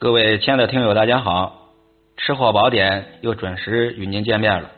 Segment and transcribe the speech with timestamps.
[0.00, 1.72] 各位亲爱的听友，大家好！
[2.18, 4.70] 吃货宝典又准时与您见面了。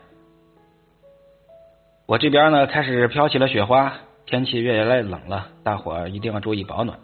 [2.07, 6.99] 我这边呢开始飘起了雪花，天气越来越冷了，大伙一定要注意保暖。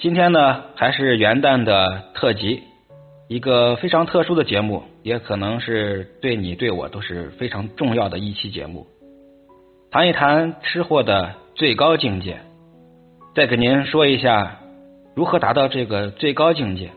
[0.00, 2.64] 今天呢还是元旦的特辑，
[3.28, 8.84] 一个非常特殊的节目，也可能是对你对我都是非常重要的一期节目。
[9.92, 12.40] 谈一谈吃货的最高境界，
[13.32, 14.58] 再给您说一下
[15.14, 16.90] 如何达到这个最高境界。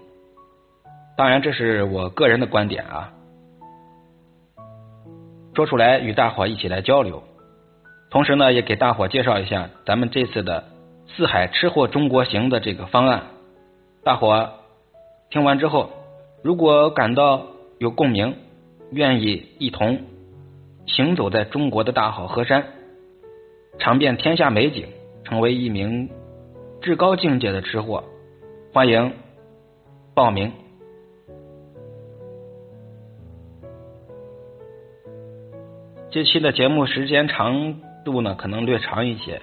[1.17, 3.13] 当然，这是我个人的观点啊，
[5.53, 7.23] 说出来与大伙一起来交流。
[8.11, 10.65] 同时呢，也给大伙介绍一下咱们这次的
[11.07, 13.23] “四海吃货中国行”的这个方案。
[14.03, 14.49] 大伙
[15.29, 15.89] 听完之后，
[16.43, 17.45] 如果感到
[17.79, 18.35] 有共鸣，
[18.91, 20.01] 愿意一同
[20.85, 22.65] 行走在中国的大好河山，
[23.79, 24.85] 尝遍天下美景，
[25.23, 26.09] 成为一名
[26.81, 28.03] 至高境界的吃货，
[28.73, 29.13] 欢迎
[30.13, 30.51] 报名。
[36.15, 39.41] 这期的节目时间长度呢，可能略长一些，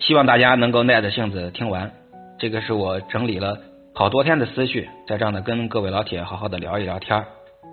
[0.00, 1.92] 希望大家能够耐着性子听完。
[2.40, 3.56] 这个是我整理了
[3.94, 7.24] 好多天的思绪，在这儿呢跟各位老铁好好的聊一聊天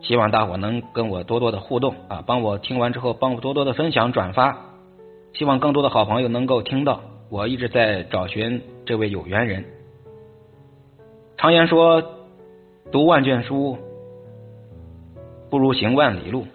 [0.04, 4.64] 希望大伙能跟我多多的互动啊，帮我听完之后帮我多多的分享转发，
[5.34, 7.02] 希望更多的好朋友能够听到。
[7.32, 9.66] 我一直在找寻这位有缘人。
[11.36, 12.04] 常言说，
[12.92, 13.76] 读万卷书
[15.50, 16.46] 不如行万里路。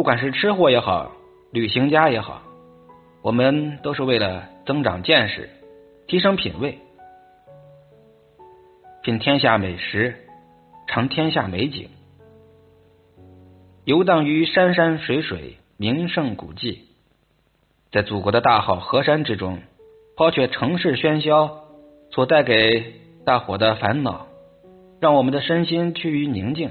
[0.00, 1.12] 不管是吃货也好，
[1.52, 2.40] 旅行家也好，
[3.20, 5.50] 我们都是为了增长见识、
[6.06, 6.78] 提升品味，
[9.02, 10.16] 品天下美食，
[10.88, 11.90] 尝天下美景，
[13.84, 16.86] 游荡于山山水水、名胜古迹，
[17.92, 19.58] 在祖国的大好河山之中，
[20.16, 21.64] 抛却城市喧嚣
[22.10, 24.28] 所带给大伙的烦恼，
[24.98, 26.70] 让我们的身心趋于宁静。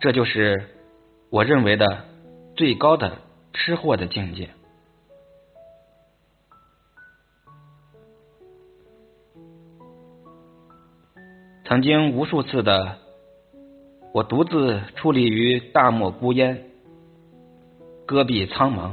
[0.00, 0.70] 这就是。
[1.28, 2.04] 我认为的
[2.54, 3.18] 最高的
[3.52, 4.50] 吃货的境界。
[11.64, 12.98] 曾经无数次的，
[14.14, 16.70] 我独自矗立于大漠孤烟、
[18.06, 18.92] 戈壁苍茫，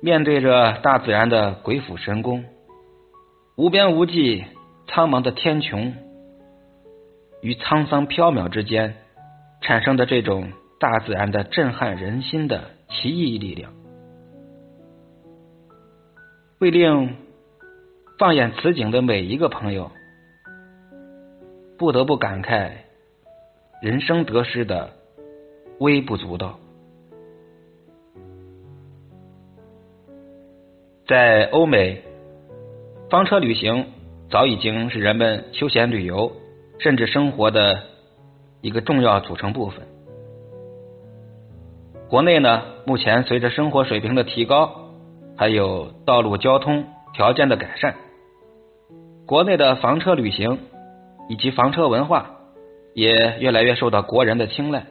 [0.00, 2.46] 面对着大自然的鬼斧神工，
[3.56, 4.46] 无边无际
[4.88, 5.92] 苍茫的天穹
[7.42, 8.96] 与沧桑缥缈之间。
[9.62, 13.72] 产生的这种大自然的震撼人心的奇异力量，
[16.60, 17.16] 会令
[18.18, 19.90] 放眼此景的每一个朋友
[21.78, 22.70] 不得不感慨
[23.82, 24.90] 人生得失的
[25.80, 26.58] 微不足道。
[31.06, 32.02] 在欧美，
[33.10, 33.86] 房车旅行
[34.30, 36.32] 早已经是人们休闲旅游
[36.78, 37.95] 甚至生活的。
[38.66, 39.86] 一个重要组成部分。
[42.08, 44.90] 国内呢，目前随着生活水平的提高，
[45.36, 46.84] 还有道路交通
[47.14, 47.94] 条件的改善，
[49.24, 50.58] 国内的房车旅行
[51.28, 52.32] 以及房车文化
[52.92, 54.86] 也越来越受到国人的青睐。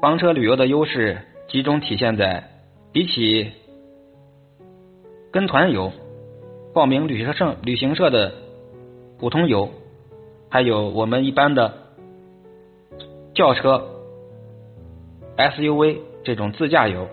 [0.00, 2.44] 房车旅游的优势集中体现在，
[2.92, 3.50] 比起
[5.32, 5.90] 跟团游、
[6.72, 8.32] 报名旅行社、旅行社的
[9.18, 9.70] 普通游，
[10.48, 11.87] 还有我们一般的。
[13.38, 13.86] 轿车、
[15.36, 17.06] SUV 这种自驾游，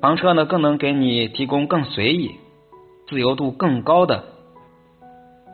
[0.00, 2.36] 房车呢更能给你提供更随意、
[3.06, 4.24] 自由度更高的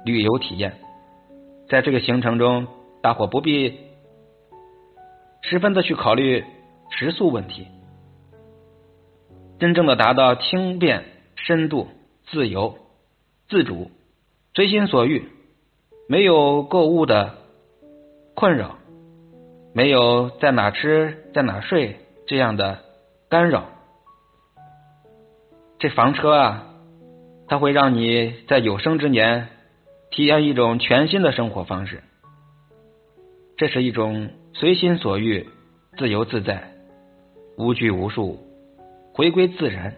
[0.04, 0.78] 旅游体验。
[1.69, 2.69] 在这个行程中，
[3.02, 3.81] 大伙不必
[5.41, 6.44] 十分的去考虑
[6.91, 7.66] 食宿问题，
[9.58, 11.02] 真正的达到轻便、
[11.34, 11.88] 深度、
[12.28, 12.76] 自由、
[13.48, 13.91] 自主、
[14.54, 15.28] 随心所欲，
[16.08, 17.34] 没有购物的
[18.36, 18.78] 困扰。
[19.74, 21.96] 没有在哪吃在哪睡
[22.26, 22.80] 这样的
[23.30, 23.64] 干扰，
[25.78, 26.66] 这房车啊，
[27.48, 29.48] 它会让你在有生之年
[30.10, 32.02] 体验一种全新的生活方式。
[33.56, 35.48] 这是一种随心所欲、
[35.96, 36.75] 自由自在、
[37.56, 38.38] 无拘无束、
[39.14, 39.94] 回归自然、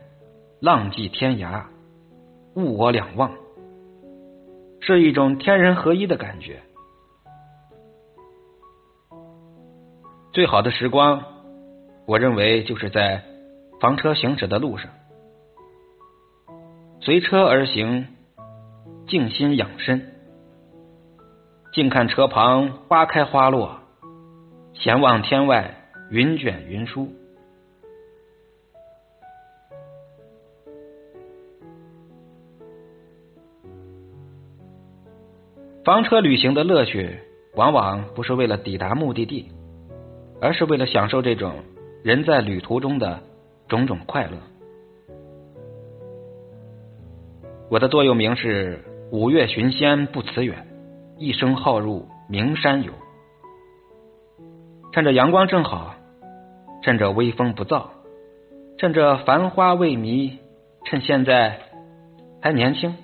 [0.61, 1.65] 浪迹天涯、
[2.55, 3.33] 物我两忘，
[4.81, 6.61] 是一种天人合一的感觉。
[10.35, 11.23] 最好的时光
[12.07, 13.23] 我认为就是在
[13.81, 14.91] 房车行驶的路上。
[17.01, 18.09] 随车而行
[19.07, 20.13] 静心养身
[21.73, 23.79] 静看车旁花开花落
[24.73, 25.73] 闲望天外
[26.11, 27.13] 云卷云舒。
[35.85, 37.21] 房车旅行的乐趣
[37.55, 39.55] 往往不是为了抵达目的地。
[40.41, 41.55] 而是为了享受这种
[42.03, 43.21] 人在旅途中的
[43.69, 44.33] 种种快乐。
[47.71, 50.67] 我的座右铭是“五岳寻仙不辞远，
[51.19, 52.93] 一生好入名山游”。
[54.93, 55.95] 趁着阳光正好，
[56.83, 57.87] 趁着微风不燥，
[58.79, 60.39] 趁着繁花未迷，
[60.85, 61.59] 趁现在
[62.41, 62.95] 还年轻，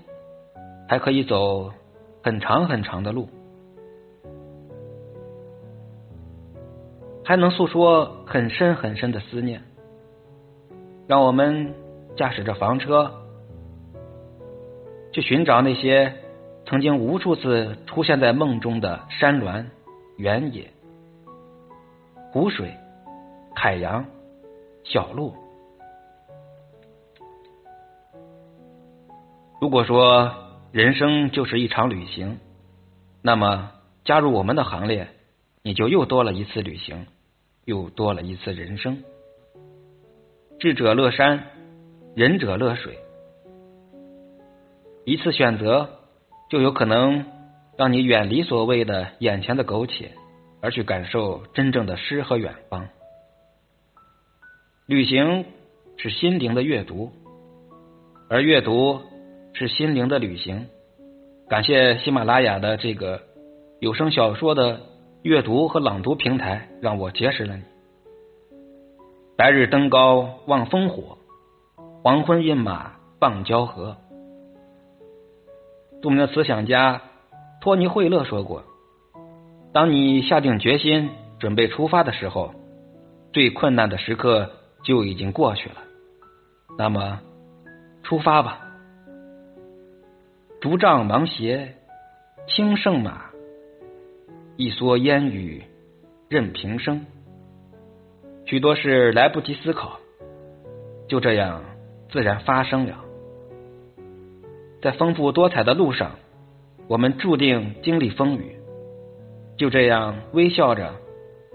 [0.89, 1.73] 还可以走
[2.23, 3.29] 很长很长的路，
[7.31, 9.63] 还能诉说很深很深的思念。
[11.07, 11.77] 让我们
[12.17, 13.23] 驾驶着房车。
[15.13, 16.13] 去寻找那些
[16.67, 19.71] 曾经无数次出现在梦中的山峦、
[20.17, 20.73] 原野、
[22.33, 22.75] 湖水、
[23.55, 24.05] 海洋、
[24.83, 25.33] 小路。
[29.61, 30.35] 如果说
[30.73, 32.41] 人生就是一场旅行，
[33.23, 33.71] 那么
[34.05, 35.07] 加入我们的行列，
[35.63, 37.07] 你就又多了一次旅行，
[37.71, 39.05] 又多了一次人生。
[40.59, 41.45] 智者乐山，
[42.17, 42.99] 仁者乐水。
[45.05, 45.89] 一次选择，
[46.51, 47.27] 就有可能
[47.79, 50.11] 让你远离所谓的眼前的苟且，
[50.61, 52.89] 而去感受真正的诗和远方。
[54.87, 55.45] 旅行
[55.97, 57.13] 是心灵的阅读，
[58.29, 59.01] 而阅读
[59.55, 60.67] 是心灵的旅行。
[61.49, 63.23] 感谢喜马拉雅的这个
[63.79, 64.81] 有声小说的
[65.23, 67.63] 阅读和朗读平台，让我结识了你。
[69.37, 71.19] 白日登高望烽火，
[72.03, 73.99] 黄昏饮马傍交河。
[76.01, 77.03] 著名的思想家
[77.61, 78.65] 托尼·惠勒说过
[79.75, 82.55] ：“当你下定决心准备出发的时候，
[83.35, 84.51] 最困难的时刻
[84.83, 85.77] 就已经过去了。
[86.79, 87.21] 那么，
[88.03, 88.67] 出发吧！
[90.63, 91.75] 竹杖芒鞋
[92.49, 93.30] 轻胜马，
[94.61, 95.63] 一蓑烟雨
[96.29, 97.07] 任平生。
[98.45, 99.99] 许多事来不及思考，
[101.09, 101.63] 就这样
[102.11, 102.99] 自然发生了。”
[104.83, 106.11] 在丰富多彩的路上，
[106.89, 108.59] 我们注定经历风雨。
[109.57, 110.93] 就这样微笑着，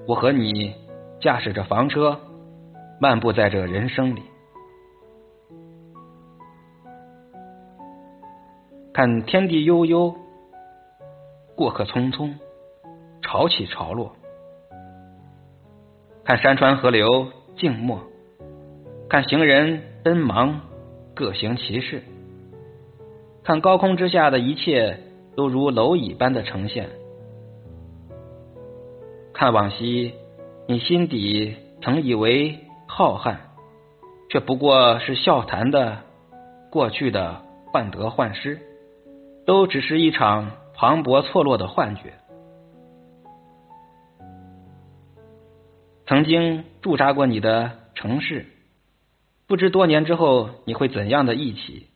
[0.07, 0.73] 我和你
[1.21, 2.19] 驾驶着房车，
[2.99, 4.23] 漫步在这人生里，
[8.91, 10.15] 看天地悠悠，
[11.55, 12.33] 过客匆匆，
[13.35, 14.13] 潮起潮落；
[16.23, 17.27] 看山川河流
[17.57, 17.99] 静默，
[19.09, 20.61] 看行人奔忙，
[21.13, 22.01] 各行其事。
[23.43, 25.01] 看高空之下的一切
[25.35, 26.87] 都如蝼蚁般的呈现，
[29.33, 30.13] 看往昔
[30.65, 33.35] 你心底曾以为浩瀚，
[34.29, 35.97] 却不过是笑谈的
[36.71, 37.41] 过去的
[37.73, 38.61] 患得患失，
[39.45, 42.13] 都只是一场磅礴错落的幻觉。
[46.07, 48.45] 曾经驻扎过你的城市，
[49.47, 51.87] 不知多年之后你会怎样的忆起。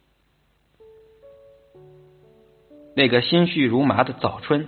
[2.96, 4.68] 那个心绪如麻的早春，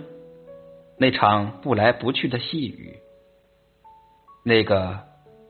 [0.96, 2.98] 那场不来不去的细雨，
[4.44, 5.00] 那个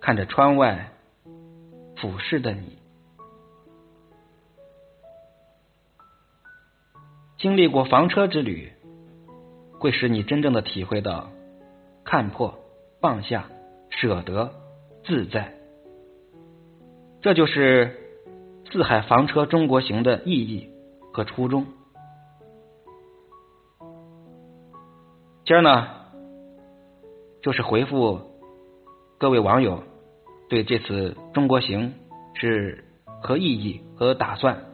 [0.00, 0.90] 看着窗外
[1.96, 2.78] 俯视的你，
[7.36, 8.72] 经历过房车之旅，
[9.78, 11.30] 会使你真正的体会到
[12.04, 12.58] 看破、
[13.00, 13.48] 放下、
[14.02, 14.50] 舍得、
[15.04, 15.54] 自在。
[17.20, 17.96] 这就是
[18.68, 20.68] 四海房车中国行的意义
[21.12, 21.64] 和初衷。
[25.44, 25.86] 今儿呢，
[27.42, 28.20] 就是回复
[29.20, 29.84] 各位网友
[30.48, 31.94] 对这次中国行
[32.34, 32.84] 是
[33.22, 34.64] 何意义、和打算、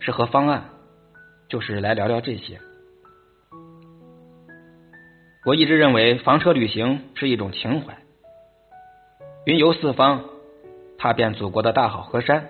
[0.00, 0.70] 是何方案，
[1.48, 2.58] 就是来聊聊这些。
[5.46, 8.01] 我一直认为房车旅行是一种情怀，
[9.44, 10.22] 云游四方，
[10.98, 12.46] 踏遍祖国的大好河山，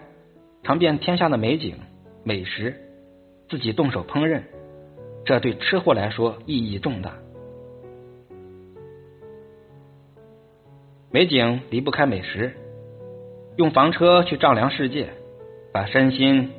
[0.63, 1.77] 尝遍天下的美景
[2.23, 2.77] 美食，
[3.49, 4.43] 自己动手烹饪，
[5.25, 7.15] 这对吃货来说意义重大。
[11.11, 12.55] 美景离不开美食，
[13.57, 15.15] 用房车去丈量世界，
[15.73, 16.53] 把身心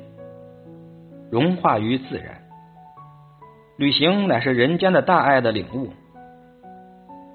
[1.30, 2.42] 融化于自然。
[3.76, 5.90] 旅行乃是人间的大爱的领悟，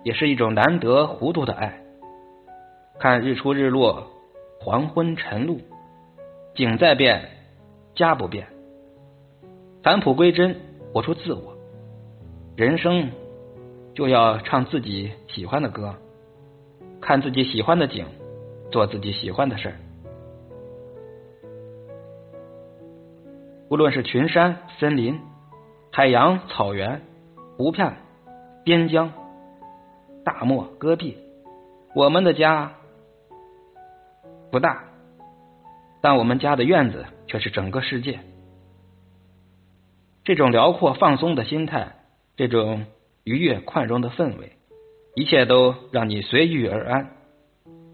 [0.03, 1.79] 也是一种难得糊涂的爱。
[2.99, 4.07] 看日出日落，
[4.59, 5.61] 黄昏晨露，
[6.53, 7.29] 景在变，
[7.95, 8.45] 家不变。
[9.81, 10.57] 返璞归真，
[10.93, 11.55] 活出自我。
[12.57, 13.09] 人生
[13.95, 15.95] 就要唱自己喜欢的歌。
[16.99, 18.05] 看自己喜欢的景，
[18.69, 19.75] 做自己喜欢的事儿。
[23.69, 25.21] 无论是群山、森林、
[25.89, 27.01] 海洋、草原、
[27.55, 27.95] 湖畔、
[28.65, 29.13] 边疆、
[30.25, 31.17] 大漠、戈壁，
[31.95, 32.73] 我们的家
[34.51, 34.83] 不大，
[36.01, 38.19] 但我们家的院子却是整个世界。
[40.23, 41.95] 这种辽阔放松的心态，
[42.35, 42.85] 这种
[43.23, 44.53] 愉悦宽容的氛围，
[45.15, 47.11] 一切都让你随遇而安。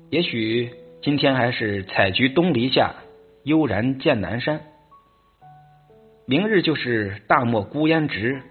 [0.10, 2.96] 也许今天还是采菊东篱下，
[3.44, 4.62] 悠然见南山。
[6.26, 8.42] 明日就是大漠孤烟直，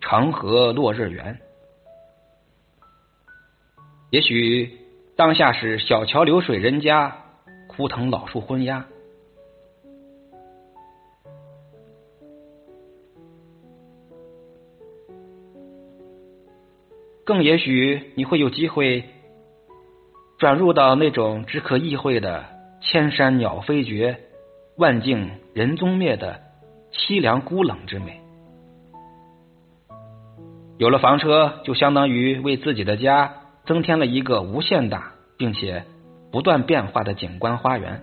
[0.00, 1.40] 长河落日圆。
[4.10, 4.78] 也许
[5.16, 7.16] 当下是小桥流水人家，
[7.68, 8.86] 枯藤老树昏鸦。
[17.24, 19.04] 更也许你会有机会
[20.38, 22.44] 转入到那种只可意会的
[22.82, 24.18] 千山鸟飞绝，
[24.76, 26.42] 万径人踪灭的。
[26.96, 28.20] 凄凉孤冷之美。
[30.78, 35.84] 有了房车，就相当于为自己的家增添了一个无限大并且
[36.30, 38.02] 不断变化的景观花园。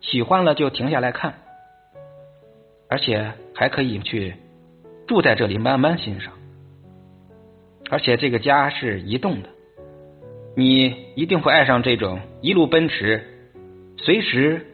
[0.00, 1.34] 喜欢了就停下来看，
[2.88, 4.34] 而且还可以去
[5.06, 6.32] 住在这里慢慢欣赏。
[7.90, 9.48] 而且这个家是移动的，
[10.56, 13.24] 你一定会爱上这种一路奔驰，
[13.96, 14.66] 随时。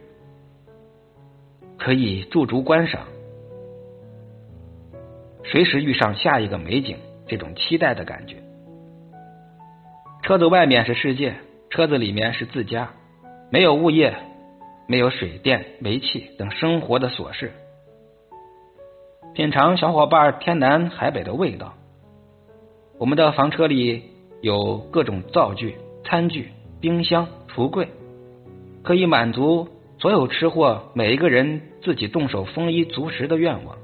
[1.78, 3.08] 可以驻足观赏，
[5.42, 8.36] 随时遇上下一个美景，这种期待的感觉。
[10.32, 11.34] 车子外面是世界，
[11.68, 12.88] 车子里面是自家，
[13.50, 14.14] 没有物业，
[14.86, 17.52] 没有水电煤气等生活的琐事，
[19.34, 21.74] 品尝小伙伴天南海北的味道。
[22.98, 24.04] 我们的房车里
[24.40, 26.48] 有各种灶具、餐具、
[26.80, 27.88] 冰箱、橱柜，
[28.82, 29.68] 可以满足。
[29.98, 33.76] 所有吃货，每一个人自己动手丰衣足食的愿望，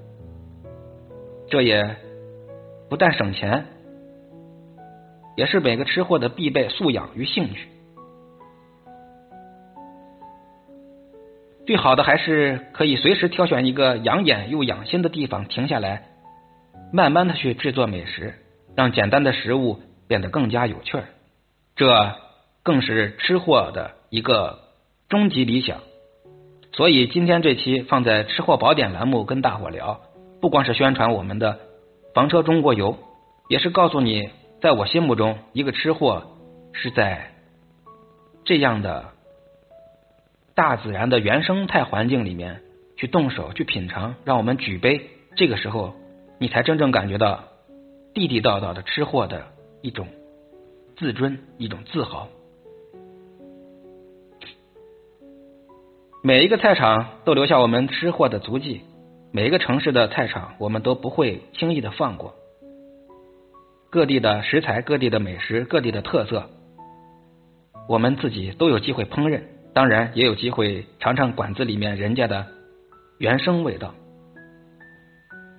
[1.50, 1.96] 这也
[2.88, 3.66] 不但省钱，
[5.38, 7.68] 也是每个吃货的必备素养与兴趣。
[11.64, 16.08] 最好的还是可以随时挑选一个养眼又养心的地方停下来，
[16.92, 18.34] 慢慢的去制作美食，
[18.74, 19.78] 让简单的食物
[20.08, 21.04] 变得更加有趣儿。
[21.76, 22.16] 这
[22.64, 24.58] 更是吃货的一个
[25.08, 25.78] 终极理想。
[26.72, 30.00] 所以今天这期放在吃货宝典栏目跟大伙聊，
[30.40, 31.60] 不光是宣传我们的
[32.12, 32.98] 房车中国游，
[33.48, 34.30] 也是告诉你，
[34.60, 36.36] 在我心目中，一个吃货
[36.72, 37.32] 是在
[38.44, 39.10] 这样的
[40.54, 42.62] 大自然的原生态环境里面
[42.96, 45.94] 去动手去品尝，让我们举杯，这个时候
[46.40, 47.44] 你才真正感觉到
[48.14, 49.46] 地地道道的吃货的
[49.80, 50.08] 一种
[50.96, 52.28] 自尊，一种自豪。
[56.20, 58.82] 每一个菜场都留下我们吃货的足迹，
[59.30, 62.34] 每一个城市的菜场我们都不会轻易的放过。
[63.90, 66.50] 各地的食材、各地的美食、各地的特色，
[67.88, 69.42] 我们自己都有机会烹饪，
[69.72, 72.46] 当然也有机会尝尝馆子里面人家的
[73.18, 73.94] 原生味道。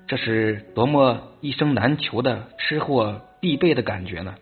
[0.08, 4.36] 这是多么一生难求的吃货必备的感觉呢？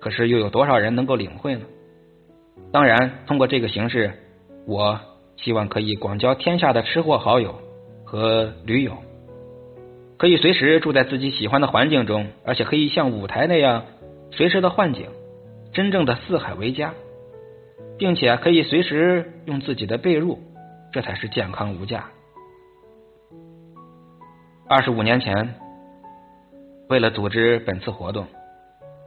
[0.00, 1.62] 可是又有多少人能够领会呢？
[2.72, 4.12] 当然，通过这个形式，
[4.66, 5.00] 我。
[5.36, 7.60] 希望可以广交天下的吃货好友
[8.04, 8.96] 和驴友，
[10.24, 13.84] 可以随时住在自己喜欢的环境中，而且可以像舞台那样
[14.30, 15.08] 随时的换景，
[15.74, 16.94] 真正的四海为家，
[17.98, 20.38] 并且可以随时用自己的被褥，
[20.94, 22.06] 这才是健康无价。
[24.66, 25.56] 二十五年前，
[26.88, 28.26] 为了组织本次活动，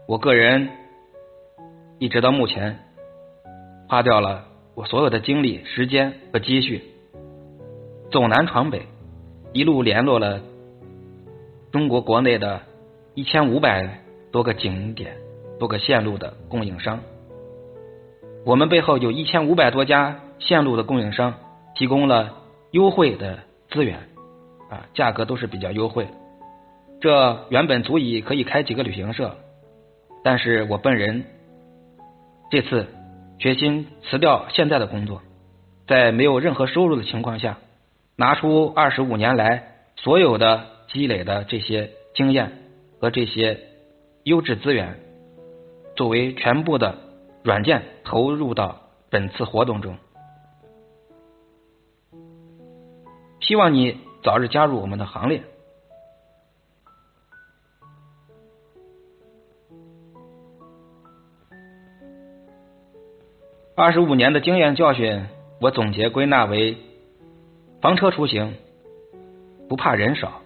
[0.08, 0.70] 我个人
[1.98, 2.78] 一直到目前
[3.90, 4.46] 花掉了。
[4.76, 6.84] 我所有的精力、时间和积蓄，
[8.12, 8.84] 走南闯北，
[9.52, 10.40] 一路联络了
[11.72, 12.62] 中国国内的
[13.14, 14.00] 一千五百
[14.32, 15.18] 多个景点、
[15.60, 17.00] 多个线路的供应商。
[18.46, 21.36] 我们背后有一千五百多家线路的供应商，
[21.76, 22.34] 提供了
[22.72, 23.98] 优惠的资源，
[24.70, 26.08] 啊，价格都是比较优惠。
[27.02, 29.36] 这原本足以可以开几个旅行社，
[30.24, 31.26] 但是我本人
[32.52, 32.88] 这次。
[33.40, 35.22] 决心辞掉现在的工作，
[35.88, 37.60] 在没有任何收入的情况下，
[38.16, 42.52] 拿出二十五年来所有的积累的这些经验
[43.00, 43.60] 和这些
[44.24, 45.00] 优质资源，
[45.96, 46.98] 作为全部的
[47.44, 49.98] 软件投入到本次活动中。
[53.40, 55.44] 希望你早日加入我们的行列。
[63.76, 65.28] 二十五年的经验教训，
[65.62, 66.76] 我总结归纳为：
[67.80, 68.56] 房车出行
[69.70, 70.42] 不怕人少，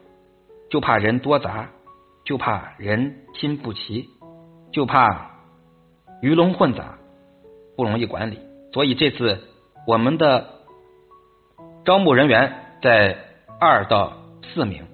[0.71, 1.67] 就怕人多杂；
[2.23, 4.09] 就怕人心不齐，
[4.71, 5.31] 就怕
[6.21, 6.97] 鱼龙混杂，
[7.75, 8.39] 不容易管理。
[8.71, 9.43] 所以这次
[9.85, 10.61] 我们的
[11.83, 13.17] 招募人员在
[13.59, 14.13] 二到
[14.53, 14.85] 四名，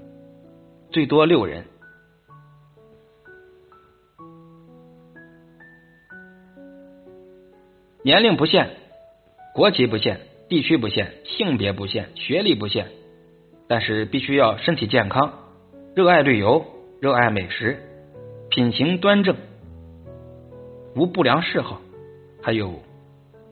[0.92, 1.66] 最多六人。
[8.04, 8.78] 年龄不限，
[9.54, 12.88] 国籍不限，地区不限，性别不限，学历不限，
[13.68, 15.47] 但是必须要身体健康，
[15.98, 16.64] 热爱旅游，
[17.02, 17.80] 热爱美食，
[18.50, 19.36] 品行端正，
[20.96, 21.82] 无不良嗜好，
[22.40, 22.72] 还有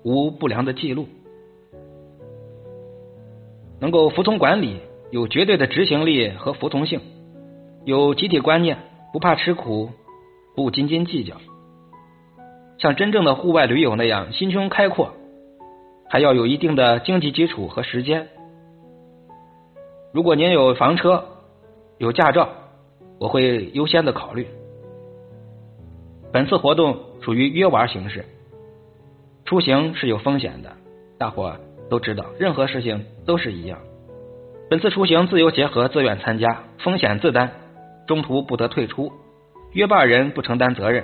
[0.03, 1.07] 无不良的记录，
[3.81, 7.01] 能够服从管理，有绝对的执行力和服从性，
[7.83, 8.77] 有集体观念，
[9.11, 9.89] 不怕吃苦，
[10.55, 11.37] 不斤斤计较。
[12.77, 15.15] 像真正的户外驴友那样心胸开阔，
[16.07, 18.27] 还要有一定的经济基础和时间。
[20.13, 21.29] 如果您有房车、
[22.05, 22.49] 有驾照，
[23.17, 24.45] 我会优先的考虑。
[26.31, 28.23] 本次活动属于约玩形式，
[29.43, 30.71] 出行是有风险的，
[31.17, 31.57] 大伙
[31.89, 33.79] 都知道，任何事情都是一样。
[34.69, 37.49] 本次出行自由结合，自愿参加，风险自担，
[38.05, 39.11] 中途不得退出，
[39.71, 41.03] 约伴人不承担责任。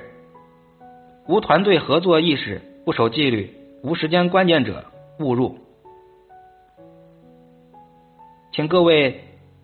[1.28, 4.86] 无团队合作意识、不守纪律、无时间观念者
[5.20, 5.58] 勿入。
[8.54, 9.20] 请各位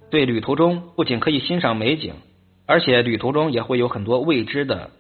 [0.10, 2.14] 对旅途中不仅可以欣赏美景，
[2.66, 4.92] 而且旅途中也会有很多未知的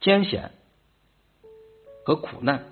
[0.00, 0.52] 艰险
[2.04, 2.64] 和苦难。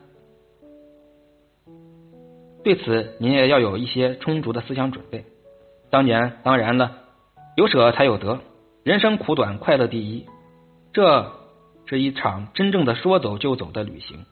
[2.62, 5.24] 对此，您也要有一些充足的思想准备。
[5.90, 6.98] 当年，当然了，
[7.56, 8.40] 有舍才有得，
[8.82, 10.26] 人生苦短，快乐第一。
[10.92, 11.36] 这。
[11.90, 14.26] 是一场真正的说走就走的旅行，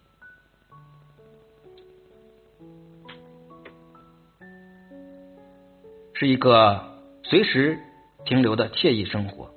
[6.19, 6.81] 是一个
[7.25, 7.79] 随时
[8.25, 9.51] 停留的惬意生活。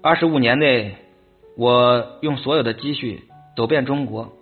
[0.00, 0.94] 二十五年内，
[1.56, 3.24] 我用所有的积蓄
[3.56, 4.32] 走遍中国，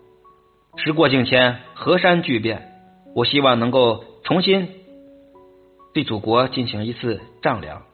[0.76, 2.72] 时过境迁，河山巨变，
[3.14, 4.68] 我希望能够重新
[5.94, 7.84] 对祖国进行一次丈量。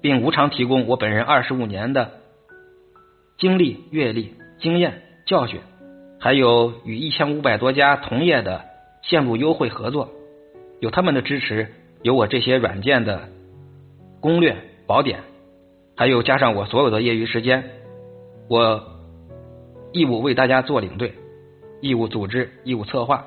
[0.00, 2.20] 并无偿提供我本人二十五年的
[3.36, 5.60] 经历、阅历、经验、教训，
[6.20, 8.66] 还有与一千五百多家同业的
[9.02, 10.10] 线路优惠合作。
[10.78, 11.68] 有他们的支持，
[12.02, 13.28] 有我这些软件的
[14.20, 14.54] 攻略
[14.86, 15.20] 宝典，
[15.96, 17.64] 还有加上我所有的业余时间，
[18.48, 18.82] 我
[19.92, 21.14] 义务为大家做领队，
[21.80, 23.24] 义务组织，义务策划。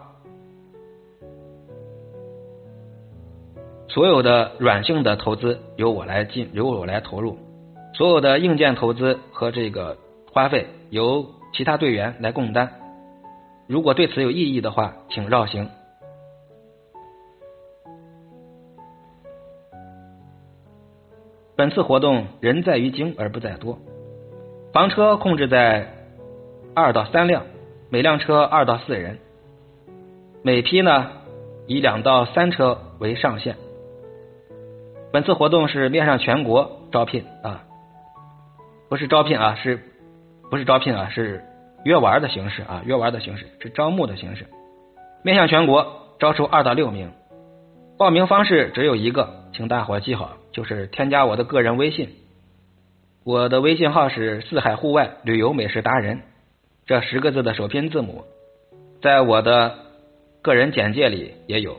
[3.88, 7.38] 所有的软性的投资由我来进，由我来投入；
[7.96, 9.98] 所有的硬件投资和这个
[10.32, 12.72] 花费由其他队员来共担。
[13.68, 15.70] 如果对此有异议的话，请绕行。
[21.56, 23.80] 本次活动人在于精而不在多，
[24.74, 25.88] 房车控制在
[26.76, 27.44] 二到三辆，
[27.90, 29.20] 每辆车二到四人，
[30.42, 31.12] 每批呢
[31.68, 33.56] 以两到三车为上限。
[35.12, 37.64] 本次活动是面向全国招聘啊，
[38.90, 39.80] 不是招聘啊，是
[40.50, 41.10] 不是招聘啊？
[41.10, 41.44] 是
[41.84, 44.48] 约玩的形式啊，约玩的形式是招募的形式，
[45.22, 47.12] 面向全国招收二到六名，
[47.98, 52.10] 报名方式只有一个，请大伙记好，就是添加我的个人微信，
[53.26, 56.22] 我的微信号是四海户外旅游美食达人，
[56.86, 58.24] 这十个字的首拼字母，
[59.02, 59.76] 在我的
[60.42, 61.78] 个人简介里也有。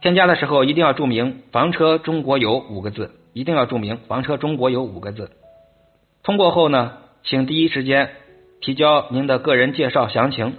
[0.00, 5.30] 添加的时候一定要注明“房车中国游”五个字，一定要注明“房车中国有”五个字。
[6.24, 8.10] 通过后呢，请第一时间
[8.60, 10.56] 提交您的个人介绍详情、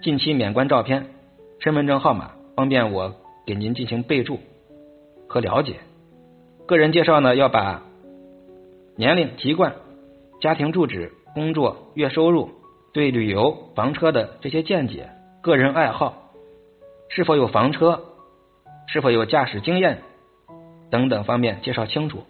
[0.00, 1.08] 近期免冠照片、
[1.58, 4.38] 身份证号码，方便我给您进行备注
[5.28, 5.80] 和了解。
[6.68, 7.82] 个人介绍呢，要把
[8.94, 9.74] 年龄、籍贯、
[10.40, 12.50] 家庭住址、工作、月收入、
[12.92, 15.10] 对旅游、房车的这些见解、
[15.42, 16.30] 个人爱好、
[17.08, 18.04] 是否有房车。
[18.86, 20.02] 是否有驾驶经验
[20.90, 22.24] 等等方面介绍清楚，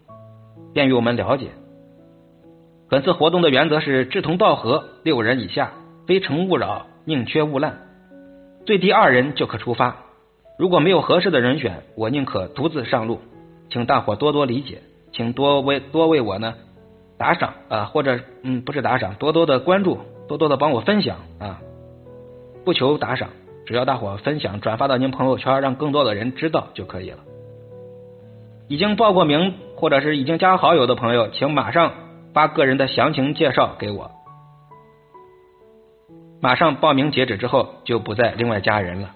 [0.72, 1.48] 便于我们了解。
[2.88, 5.72] 本次活动的原则是志同道合，六人以下，
[6.06, 7.72] 非诚勿扰，宁缺毋滥，
[8.66, 9.96] 最低二人就可出发。
[10.58, 13.20] 如果没有合适的人选，我宁可独自上路，
[13.70, 16.54] 请大伙多多理解，请多为多为我呢
[17.16, 21.60] 打赏啊，或者嗯不是打赏，多多的关注，多多的帮我分享啊，
[22.64, 23.30] 不求打赏。
[23.66, 27.18] 只要大伙分享、转发到您朋友圈，让更多的人知道就可以了。
[28.70, 31.92] 已经报过名或者是已经加好友的朋友，请马上
[32.32, 34.12] 发个人的详情介绍给我。
[36.40, 39.10] 马上报名截止之后就不再另外加人了。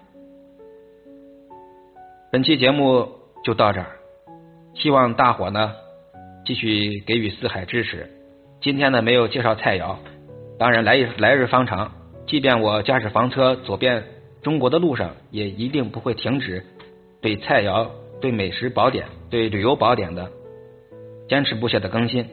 [2.33, 3.09] 本期节目
[3.45, 3.87] 就到这儿，
[4.75, 5.71] 希望大伙呢
[6.45, 8.11] 继续给予四海支持。
[8.61, 9.95] 今天呢没有介绍菜肴，
[10.59, 11.93] 当然来日来日方长，
[12.27, 14.03] 即便我驾驶房车走遍
[14.43, 16.67] 中国的路上，也一定不会停止
[17.23, 17.89] 对菜肴、
[18.21, 20.31] 对美食宝典、对旅游宝典的
[21.29, 22.29] 坚持不懈的更新。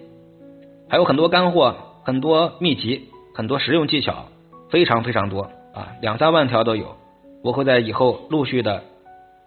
[0.87, 4.25] 还有很多干货，很多秘籍，很多实用技巧。
[4.69, 6.95] 非常非常多啊，两三万条都有，
[7.43, 8.83] 我会在以后陆续的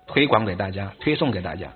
[0.09, 1.69] 推广给大家，推送给大家，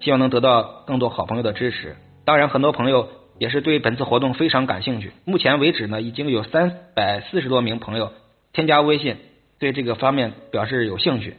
[0.00, 1.94] 希望能得到更多好朋友的支持。
[2.24, 3.06] 当然，很多朋友
[3.38, 5.12] 也是对本次活动非常感兴趣。
[5.26, 8.12] 目前为止呢，已经有三百四十多名朋友
[8.54, 9.16] 添加微信，
[9.60, 11.36] 对这个方面表示有兴趣。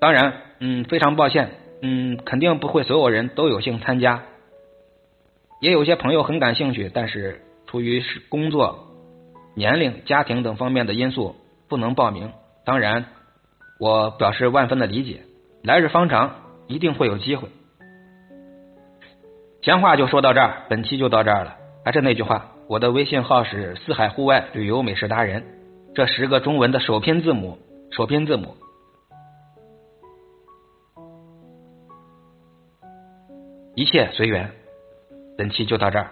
[0.00, 1.50] 当然，嗯，非常抱歉，
[1.86, 4.22] 嗯，肯定不会所有人都有幸参加，
[5.60, 8.86] 也有些朋友很感兴趣，但是出于是工作。
[9.54, 11.36] 年龄、家庭等方面的因素
[11.68, 12.32] 不能报名，
[12.64, 13.04] 当然
[13.78, 15.24] 我表示万分的理解。
[15.62, 16.36] 来日方长，
[16.68, 17.48] 一定会有机会。
[19.60, 21.56] 闲话就说到这儿，本期就到这儿了。
[21.84, 25.44] 还是那句话，我的微信号是四海户外旅游美食达人，
[25.94, 27.58] 这十个中文的首拼字母，
[27.90, 28.56] 首拼字母。
[33.76, 34.48] 一切随缘，
[35.36, 36.08] 本期就到这儿，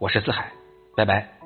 [0.00, 0.52] 我是四海，
[0.96, 1.41] 拜拜。